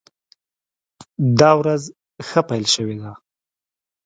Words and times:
دا 1.39 1.51
ورځ 1.59 1.81
ښه 2.27 2.41
پیل 2.49 2.65
شوې 2.75 2.95
ده. 3.01 3.13